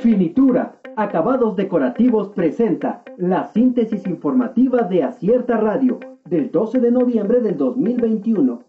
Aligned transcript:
Finitura, 0.00 0.76
Acabados 0.96 1.56
Decorativos 1.56 2.30
presenta 2.30 3.02
la 3.18 3.44
síntesis 3.52 4.06
informativa 4.06 4.84
de 4.84 5.02
Acierta 5.02 5.58
Radio 5.58 6.00
del 6.24 6.50
12 6.50 6.80
de 6.80 6.90
noviembre 6.90 7.40
del 7.40 7.58
2021. 7.58 8.62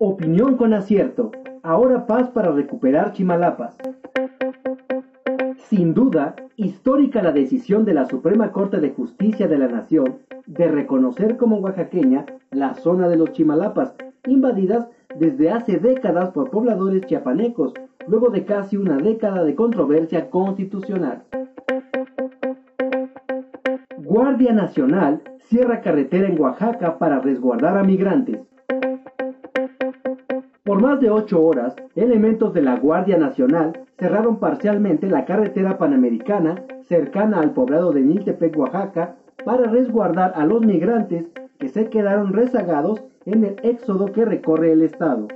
Opinión 0.00 0.56
con 0.56 0.74
acierto. 0.74 1.30
Ahora 1.62 2.04
paz 2.08 2.30
para 2.30 2.50
recuperar 2.50 3.12
Chimalapas. 3.12 3.76
Sin 5.68 5.94
duda, 5.94 6.34
histórica 6.56 7.22
la 7.22 7.30
decisión 7.30 7.84
de 7.84 7.94
la 7.94 8.06
Suprema 8.06 8.50
Corte 8.50 8.80
de 8.80 8.90
Justicia 8.90 9.46
de 9.46 9.58
la 9.58 9.68
Nación 9.68 10.18
de 10.46 10.66
reconocer 10.66 11.36
como 11.36 11.58
oaxaqueña 11.58 12.26
la 12.50 12.74
zona 12.74 13.08
de 13.08 13.16
los 13.16 13.30
Chimalapas, 13.30 13.94
invadidas 14.26 14.88
desde 15.16 15.50
hace 15.50 15.78
décadas 15.78 16.30
por 16.30 16.50
pobladores 16.50 17.06
chiapanecos, 17.06 17.72
luego 18.06 18.30
de 18.30 18.44
casi 18.44 18.76
una 18.76 18.96
década 18.96 19.44
de 19.44 19.54
controversia 19.54 20.30
constitucional. 20.30 21.22
Guardia 23.98 24.52
Nacional 24.52 25.22
cierra 25.38 25.80
carretera 25.80 26.28
en 26.28 26.40
Oaxaca 26.40 26.98
para 26.98 27.20
resguardar 27.20 27.76
a 27.76 27.82
migrantes. 27.82 28.40
Por 30.62 30.80
más 30.80 31.00
de 31.00 31.10
ocho 31.10 31.44
horas, 31.44 31.74
elementos 31.94 32.54
de 32.54 32.62
la 32.62 32.76
Guardia 32.76 33.18
Nacional 33.18 33.84
cerraron 33.98 34.38
parcialmente 34.38 35.08
la 35.08 35.24
carretera 35.24 35.78
panamericana 35.78 36.64
cercana 36.82 37.40
al 37.40 37.52
poblado 37.52 37.92
de 37.92 38.02
Niltepec, 38.02 38.56
Oaxaca, 38.56 39.16
para 39.44 39.70
resguardar 39.70 40.32
a 40.36 40.46
los 40.46 40.64
migrantes 40.64 41.26
que 41.58 41.68
se 41.68 41.88
quedaron 41.88 42.32
rezagados 42.32 43.02
en 43.26 43.44
el 43.44 43.56
éxodo 43.62 44.06
que 44.06 44.24
recorre 44.24 44.72
el 44.72 44.82
estado. 44.82 45.28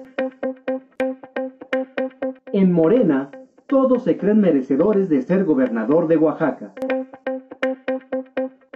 En 2.60 2.72
Morena, 2.72 3.30
todos 3.68 4.02
se 4.02 4.16
creen 4.16 4.40
merecedores 4.40 5.08
de 5.08 5.22
ser 5.22 5.44
gobernador 5.44 6.08
de 6.08 6.16
Oaxaca. 6.16 6.73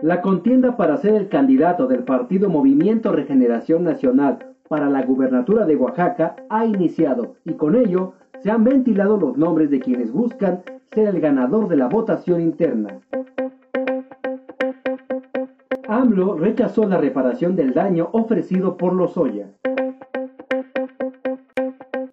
La 0.01 0.23
contienda 0.23 0.77
para 0.77 0.99
ser 0.99 1.17
el 1.17 1.29
candidato 1.29 1.89
del 1.89 2.05
partido 2.05 2.49
Movimiento 2.49 3.11
Regeneración 3.11 3.83
Nacional 3.83 4.55
para 4.69 4.89
la 4.89 5.03
gubernatura 5.03 5.67
de 5.67 5.75
Oaxaca 5.75 6.37
ha 6.49 6.65
iniciado 6.65 7.35
y 7.45 7.55
con 7.55 7.75
ello 7.75 8.13
se 8.39 8.53
han 8.53 8.63
ventilado 8.63 9.17
los 9.17 9.37
nombres 9.37 9.69
de 9.69 9.81
quienes 9.81 10.13
buscan 10.13 10.63
ser 10.93 11.09
el 11.09 11.21
ganador 11.21 11.67
de 11.67 11.75
la 11.75 11.89
votación 11.89 12.41
interna. 12.41 13.01
AMLO 15.89 16.39
rechazó 16.39 16.87
la 16.87 16.99
reparación 16.99 17.57
del 17.57 17.75
daño 17.75 18.11
ofrecido 18.13 18.77
por 18.77 18.93
Lozoya. 18.93 19.49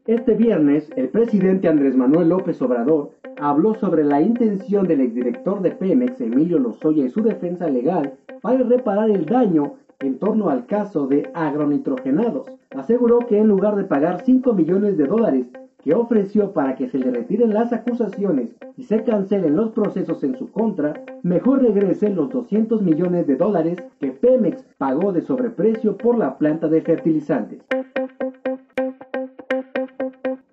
Este 0.10 0.34
viernes, 0.34 0.90
el 0.96 1.10
presidente 1.10 1.68
Andrés 1.68 1.96
Manuel 1.96 2.30
López 2.30 2.60
Obrador 2.64 3.12
habló 3.40 3.76
sobre 3.76 4.04
la 4.04 4.20
intención 4.20 4.88
del 4.88 5.02
exdirector 5.02 5.62
de 5.62 5.70
Pemex, 5.70 6.20
Emilio 6.20 6.58
Lozoya, 6.58 7.06
y 7.06 7.10
su 7.10 7.22
defensa 7.22 7.70
legal 7.70 8.16
para 8.42 8.64
reparar 8.64 9.12
el 9.12 9.28
daño 9.28 9.76
en 10.00 10.18
torno 10.18 10.50
al 10.50 10.66
caso 10.66 11.06
de 11.06 11.30
agronitrogenados. 11.36 12.48
Aseguró 12.76 13.20
que 13.20 13.38
en 13.38 13.50
lugar 13.50 13.76
de 13.76 13.84
pagar 13.84 14.24
5 14.26 14.52
millones 14.54 14.98
de 14.98 15.06
dólares 15.06 15.46
que 15.84 15.94
ofreció 15.94 16.54
para 16.54 16.76
que 16.76 16.90
se 16.90 16.98
le 16.98 17.12
retiren 17.12 17.54
las 17.54 17.72
acusaciones 17.72 18.56
y 18.78 18.86
se 18.86 19.04
cancelen 19.04 19.56
los 19.56 19.74
procesos 19.74 20.24
en 20.24 20.36
su 20.40 20.50
contra, 20.52 21.04
mejor 21.22 21.62
regresen 21.62 22.16
los 22.16 22.32
200 22.32 22.82
millones 22.82 23.28
de 23.28 23.36
dólares 23.36 23.78
que 24.00 24.10
Pemex 24.10 24.66
pagó 24.80 25.12
de 25.12 25.22
sobreprecio 25.22 25.98
por 25.98 26.18
la 26.18 26.40
planta 26.40 26.68
de 26.68 26.82
fertilizantes. 26.82 27.60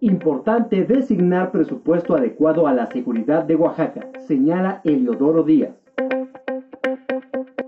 Importante 0.07 0.85
designar 0.85 1.51
presupuesto 1.51 2.15
adecuado 2.15 2.69
a 2.69 2.73
la 2.73 2.87
seguridad 2.87 3.43
de 3.43 3.57
Oaxaca, 3.57 4.07
señala 4.29 4.81
Eliodoro 4.85 5.43
Díaz. 5.43 5.75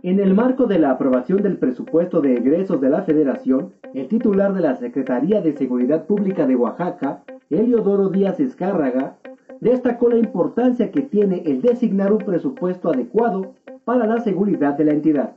En 0.04 0.20
el 0.20 0.34
marco 0.34 0.66
de 0.66 0.78
la 0.78 0.92
aprobación 0.92 1.42
del 1.42 1.56
presupuesto 1.56 2.20
de 2.20 2.36
egresos 2.36 2.80
de 2.80 2.90
la 2.90 3.02
Federación, 3.02 3.72
el 3.92 4.06
titular 4.06 4.54
de 4.54 4.60
la 4.60 4.76
Secretaría 4.76 5.40
de 5.40 5.56
Seguridad 5.56 6.06
Pública 6.06 6.46
de 6.46 6.54
Oaxaca, 6.54 7.24
Eliodoro 7.50 8.08
Díaz 8.08 8.38
Escárraga, 8.38 9.16
destacó 9.60 10.08
la 10.08 10.18
importancia 10.18 10.92
que 10.92 11.02
tiene 11.02 11.42
el 11.44 11.60
designar 11.60 12.12
un 12.12 12.18
presupuesto 12.18 12.92
adecuado 12.92 13.54
para 13.84 14.06
la 14.06 14.20
seguridad 14.20 14.78
de 14.78 14.84
la 14.84 14.92
entidad. 14.92 15.34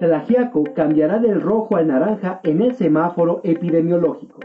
Tlajiaco 0.00 0.64
cambiará 0.74 1.18
del 1.18 1.42
rojo 1.42 1.76
al 1.76 1.88
naranja 1.88 2.40
en 2.42 2.62
el 2.62 2.74
semáforo 2.74 3.42
epidemiológico. 3.44 4.40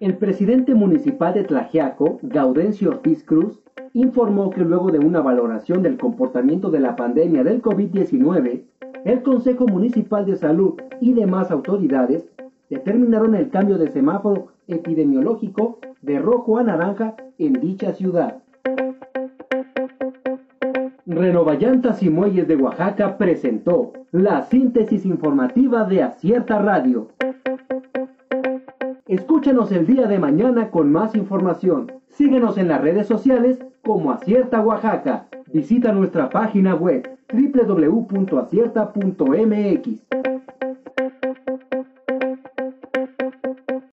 El 0.00 0.16
presidente 0.16 0.74
municipal 0.74 1.32
de 1.32 1.44
Tlajiaco, 1.44 2.18
Gaudencio 2.22 2.90
Ortiz 2.90 3.22
Cruz, 3.22 3.62
informó 3.92 4.50
que 4.50 4.62
luego 4.62 4.90
de 4.90 4.98
una 4.98 5.20
valoración 5.20 5.84
del 5.84 5.96
comportamiento 5.96 6.72
de 6.72 6.80
la 6.80 6.96
pandemia 6.96 7.44
del 7.44 7.62
COVID-19, 7.62 8.64
el 9.04 9.22
Consejo 9.22 9.68
Municipal 9.68 10.26
de 10.26 10.34
Salud 10.34 10.74
y 11.00 11.12
demás 11.12 11.52
autoridades 11.52 12.26
determinaron 12.68 13.36
el 13.36 13.50
cambio 13.50 13.78
de 13.78 13.92
semáforo 13.92 14.48
epidemiológico 14.66 15.78
de 16.02 16.18
rojo 16.18 16.58
a 16.58 16.64
naranja 16.64 17.14
en 17.38 17.52
dicha 17.52 17.92
ciudad. 17.92 18.42
Renovallantas 21.16 22.02
y 22.02 22.10
Muelles 22.10 22.46
de 22.46 22.56
Oaxaca 22.56 23.16
presentó 23.16 23.94
la 24.12 24.42
síntesis 24.42 25.06
informativa 25.06 25.84
de 25.84 26.02
Acierta 26.02 26.58
Radio. 26.58 27.08
Escúchanos 29.06 29.72
el 29.72 29.86
día 29.86 30.06
de 30.08 30.18
mañana 30.18 30.70
con 30.70 30.92
más 30.92 31.14
información. 31.14 31.90
Síguenos 32.10 32.58
en 32.58 32.68
las 32.68 32.82
redes 32.82 33.06
sociales 33.06 33.64
como 33.82 34.12
Acierta 34.12 34.60
Oaxaca. 34.60 35.28
Visita 35.50 35.90
nuestra 35.92 36.28
página 36.28 36.74
web 36.74 37.08
www.acierta.mx. 37.32 40.15